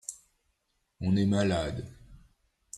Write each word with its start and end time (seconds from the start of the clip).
On 0.99 1.15
est 1.15 1.27
malade. 1.27 1.85